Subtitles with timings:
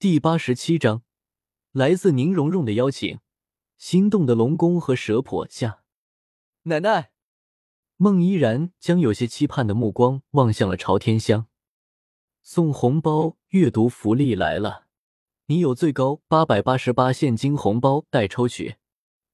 [0.00, 1.02] 第八十七章，
[1.72, 3.20] 来自宁荣荣的邀请。
[3.76, 5.82] 心动的龙宫和蛇婆下，
[6.62, 7.10] 奶奶，
[7.98, 11.48] 孟依然将有些期盼的目光望向了朝天香。
[12.42, 14.86] 送红包阅读福利来了，
[15.48, 18.76] 你有最高八百八十八现金红包待抽取。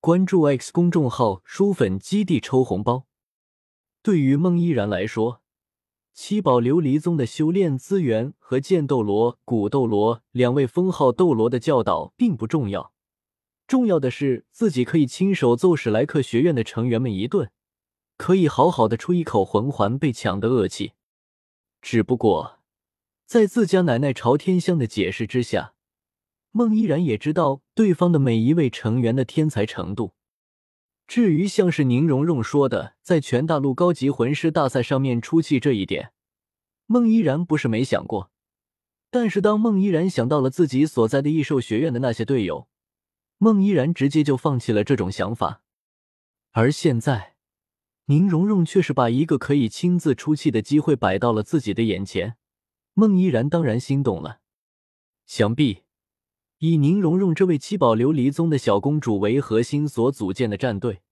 [0.00, 3.06] 关注 X 公众号“书粉基地”抽红包。
[4.02, 5.44] 对于孟依然来说。
[6.16, 12.94] 七宝琉璃宗的修炼资源和剑斗罗、古斗罗两位封号斗罗的教导并不重要，
[13.66, 17.50] 重要的是自己可以亲手揍史莱克学院的成员们一顿，
[18.16, 20.92] 可以好好的出一口魂环被抢的恶气。
[21.82, 22.60] 只不过，
[23.26, 25.74] 在自家奶奶朝天香的解释之下，
[26.50, 30.14] 孟依然也知道对方的每一位成员的天才程度。
[31.06, 36.12] 至于像是宁荣荣说的，在全大陆高级魂师大赛上面出气这一点，
[36.86, 38.30] 孟依然不是没想过。
[39.08, 42.68] 但是当孟依然想到了自己所在的异兽学院的那些队友，
[43.38, 45.62] 孟依然直接就放弃了这种想法。
[46.50, 47.36] 而现在，
[48.06, 52.36] 宁荣荣却是把一个可以亲自出气的机会摆到了自己的眼前，
[52.94, 54.40] 孟依然当然心动了。
[55.24, 55.85] 想必。
[56.58, 61.02] 以宁荣荣这位七宝琉璃宗的小公主为核心所组建的战队，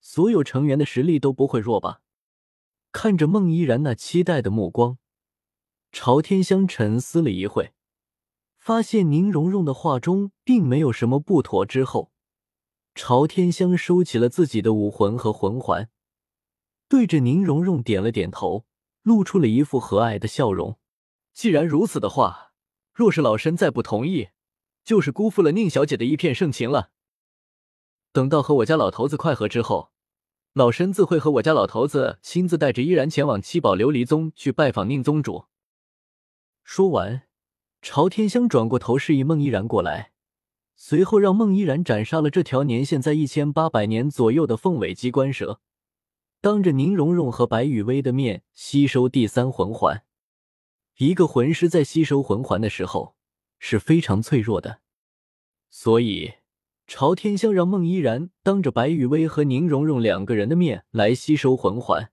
[0.00, 2.02] 所有成员的实力都不会弱吧？
[2.92, 4.98] 看着孟依然那期待的目光，
[5.90, 7.72] 朝天香沉思了一会，
[8.58, 12.12] 发现宁荣荣的话中并没有什么不妥之后，
[12.94, 15.90] 朝天香收起了自己的武魂和魂环，
[16.88, 18.64] 对着宁荣荣点了点头，
[19.02, 20.78] 露出了一副和蔼的笑容。
[21.34, 22.52] 既然如此的话，
[22.94, 24.28] 若是老身再不同意，
[24.86, 26.90] 就是辜负了宁小姐的一片盛情了。
[28.12, 29.90] 等到和我家老头子快合之后，
[30.52, 35.46] 老身自会和我家老头子亲自带着依然前往七宝琉璃宗去拜访宁宗主。
[36.62, 37.24] 说完，
[37.82, 40.12] 朝天香转过头示意孟依然过来，
[40.76, 45.60] 随后让孟依然斩杀了这条年限在一千八百年左右的凤尾机关蛇，
[46.40, 50.04] 当着宁荣荣和白雨薇的面吸收第三魂环。
[50.98, 53.15] 一个魂师在吸收魂环的时候。
[53.58, 54.80] 是非常脆弱的，
[55.70, 56.34] 所以
[56.86, 62.12] 朝天香让孟依然当着白雨薇和宁荣荣两个人的面来吸收魂环，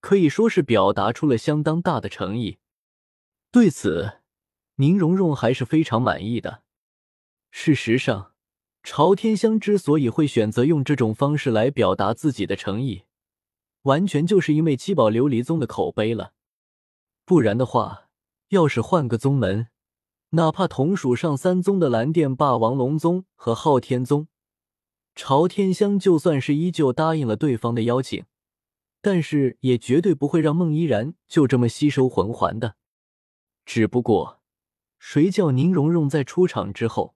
[0.00, 2.58] 可以说是表达出了相当大的诚意。
[3.50, 4.20] 对此，
[4.76, 6.64] 宁荣荣还是非常满意的。
[7.50, 8.32] 事实上，
[8.82, 13.04] 朝天香之所以会选择用这种方式来表达自己的诚意，
[13.82, 16.34] 完全就是因为七宝琉璃宗的口碑了。
[17.24, 18.10] 不然的话，
[18.48, 19.68] 要是换个宗门，
[20.34, 24.26] 哪怕同属上三宗的蓝电霸王龙宗和昊天宗，
[25.14, 28.24] 朝天香就算是依旧答应了对方的邀请，
[29.00, 32.74] 但是也绝对不会让孟依然就这么吸收魂环的。
[33.64, 34.40] 只不过，
[34.98, 37.14] 谁叫宁荣荣在出场之后，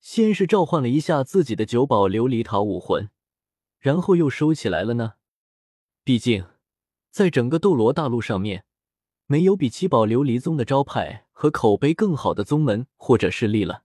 [0.00, 3.10] 先是召唤了一下自己的九宝琉璃塔武魂，
[3.78, 5.14] 然后又收起来了呢？
[6.02, 6.46] 毕竟，
[7.10, 8.64] 在整个斗罗大陆上面。
[9.28, 13.82] 没有比七宝琉璃宗的招牌和口碑更好的宗门或者势力了。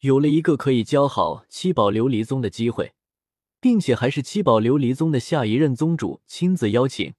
[0.00, 2.94] 有了一个可以教好七宝琉璃宗的机会，
[3.60, 7.14] 并且还是七宝琉璃宗的下一任宗主亲自邀请，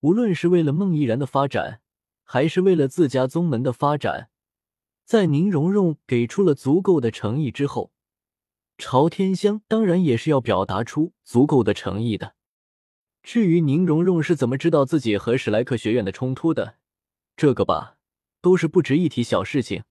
[0.00, 1.80] 无论是为了孟依然的发展，
[2.22, 4.28] 还是为了自家宗门的发展，
[5.06, 7.92] 在宁荣荣给出了足够的诚意之后，
[8.76, 12.34] 朝天香当然也是要表达出足够的诚意的。
[13.22, 16.76] 至于宁荣荣是怎么知道自己和史莱克学院的冲突的，
[17.34, 17.96] 这个吧，
[18.44, 19.84] 都是不值一提小事情。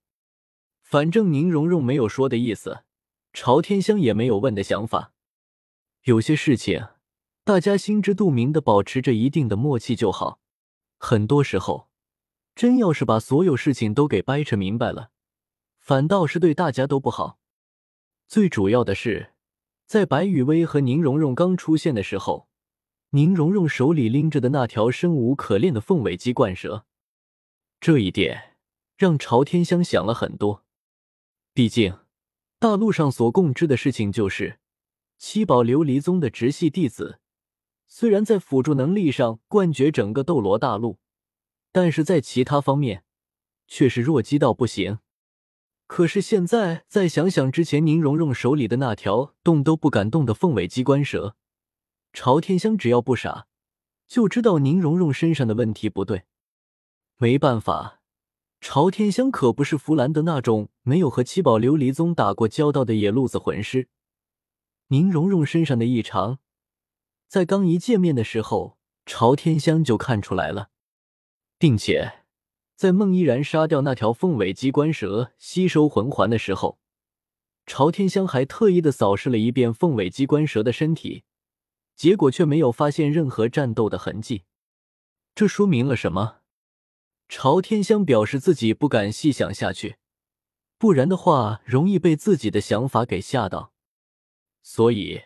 [0.84, 2.84] 反正宁荣荣没有说的意思，
[3.34, 5.12] 朝天香也没有问的想法。
[6.04, 6.90] 有些事情，
[7.44, 10.40] 大家心知肚明的，保持着一定的默契就好。
[11.00, 11.90] 很多时候，
[12.54, 15.10] 真要是把所有事情都给掰扯明白了，
[15.80, 17.40] 反倒是对大家都不好。
[18.28, 19.34] 最主要的是，
[19.88, 22.48] 在白雨薇和宁荣荣刚出现的时候。
[23.16, 26.86] 宁荣荣手里拎着的那条生无可恋的凤尾鸡冠蛇，
[27.84, 28.56] 这一点
[28.96, 30.64] 让朝天香想了很多。
[31.54, 32.00] 毕竟，
[32.58, 34.58] 大陆上所共知的事情就是
[35.18, 37.20] 七宝琉璃宗的直系弟子，
[37.86, 40.98] 虽然在辅助能力上冠绝整个斗罗大陆，
[41.74, 43.04] 但是在其他方面
[43.68, 45.00] 却是弱鸡到不行。
[45.86, 51.36] 可是现在再想想之前宁荣荣手里的那条动都不敢动的凤尾机关蛇。
[52.14, 53.48] 朝天香只要不傻，
[54.08, 56.24] 就知道宁荣荣身上的问题不对。
[57.18, 58.02] 没办法，
[58.60, 63.88] 朝天香可不是弗兰德那种没有和七宝琉璃宗打过交道的野路子魂师。
[64.88, 66.40] 宁荣荣身上的异常，
[67.28, 70.70] 在刚一见面的时候，朝天香就看出来了，
[71.58, 72.26] 并且
[72.76, 76.80] 在孟依然杀掉那条凤尾机关蛇、吸收魂环的时候，
[77.66, 81.24] 朝天香还特意的扫视了一遍凤尾机关蛇的身体，
[81.96, 84.44] 结果却没有发现任何战斗的痕迹。
[85.34, 86.43] 这说明了什么？
[87.28, 89.98] 朝天香表示自己不敢细想下去，
[90.78, 93.74] 不然的话容易被自己的想法给吓到。
[94.62, 95.24] 所以，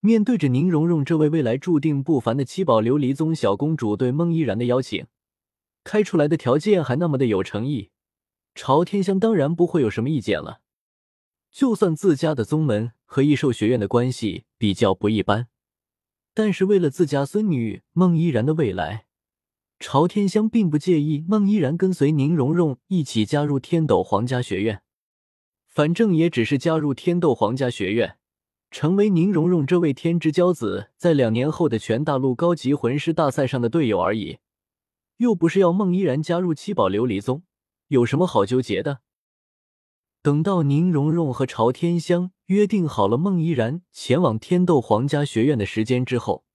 [0.00, 5.06] 面对着宁荣荣这位未来注定不凡的七宝琉璃宗小公主对孟依然的邀请，
[5.84, 7.90] 开出来的条件还那么的有诚意，
[8.54, 10.60] 朝天香当然不会有什么意见了。
[11.50, 15.48] 就算自家的宗门和异兽学院的关系比较不一般，
[16.34, 19.05] 但是为了自家孙女孟依然的未来，
[19.78, 24.82] 朝天香并不介意孟依然跟随宁荣荣一起加入天斗皇家学院。
[25.66, 28.16] 反正也只是加入天斗皇家学院，
[28.70, 34.38] 成为宁荣荣这位天之骄子在两年后的全大陆高级魂师大赛上的队友而已，
[35.18, 37.42] 又不是要孟依然加入七宝琉璃宗，
[37.88, 39.00] 有什么好纠结的？
[40.22, 46.45] 等到宁荣荣和朝天香约定好了孟依然前往天斗皇家学院的时间之后，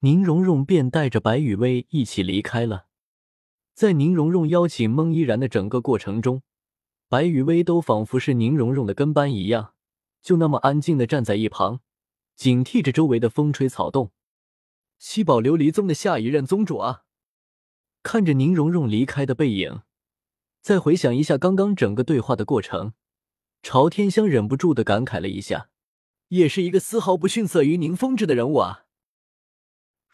[0.00, 2.86] 宁荣荣便带着白雨薇一起离开了。
[3.74, 6.42] 在宁荣荣邀请孟依然的整个过程中，
[7.08, 9.72] 白雨薇都仿佛是宁荣荣的跟班一样，
[10.22, 11.80] 就那么安静的站在一旁，
[12.34, 14.12] 警惕着周围的风吹草动。
[14.98, 17.02] 七宝琉璃宗的下一任宗主啊！
[18.02, 19.82] 看着宁荣荣离开的背影。
[20.62, 22.94] 再回想一下刚刚整个对话的过程，
[23.62, 25.68] 朝天香忍不住的感慨了一下，
[26.28, 28.85] 也是一个丝毫不逊色于宁风致的人物啊。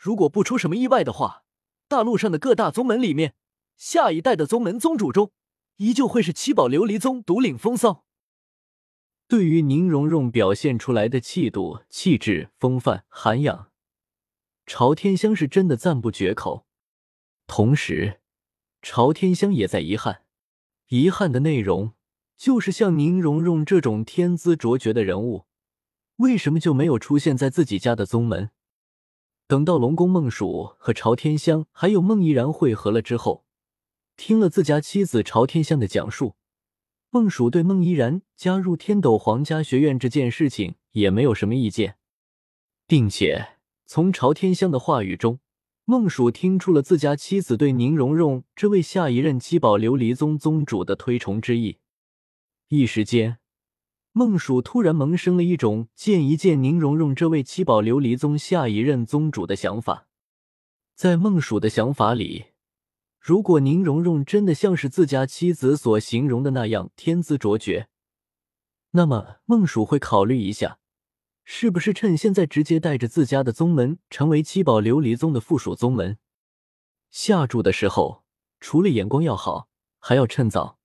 [0.02, 1.44] 如果不出什么意外的话，
[1.87, 3.37] 大陆上的各大宗门里面，
[3.76, 5.31] 下一代的宗门宗主中，
[5.76, 8.04] 依旧会是七宝琉璃宗独领风骚。
[9.28, 13.70] 对于宁荣荣表现出来的气度、气质、风范、涵养，
[14.66, 16.66] 朝天香是真的赞不绝口。
[17.46, 18.19] 同时，
[18.82, 20.25] 朝天香也在遗憾。
[20.88, 21.93] 遗憾的内容
[22.37, 25.46] 就是像宁荣荣这种天资卓绝的人物，
[26.16, 28.50] 为什么就没有出现在自己家的宗门？
[29.52, 33.44] 等到龙宫孟蜀和朝天香还有孟依然会合了之后，
[34.16, 36.37] 听了自家妻子朝天香的讲述，
[37.10, 41.96] 孟蜀对孟依然加入天斗皇家学院这件事情也没有什么意见，
[42.87, 45.38] 并且从朝天香的话语中。
[45.84, 51.76] 孟蜀听出了自家妻子对宁荣荣这位下一任七宝琉璃宗宗主的推崇之意，
[52.69, 53.37] 一时间，
[54.14, 60.06] 孟蜀突然萌生了一种见一见宁荣荣这位七宝琉璃宗下一任宗主的想法。
[60.94, 62.48] 在孟蜀的想法里，
[63.18, 67.88] 如果宁荣荣真的像是自家妻子所形容的那样天资卓绝，
[68.90, 70.78] 那么孟蜀会考虑一下。
[71.44, 76.18] 是不是趁现在直接带着自家的宗门成为七宝琉璃宗的附属宗门？
[77.10, 78.24] 下注的时候，
[78.60, 79.68] 除了眼光要好，
[79.98, 80.78] 还要趁早。